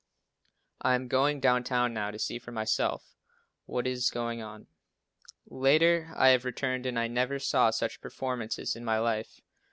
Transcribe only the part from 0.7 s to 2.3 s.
I am going down town now, to